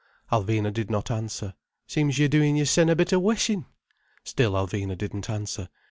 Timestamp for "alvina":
0.31-0.73, 4.53-4.97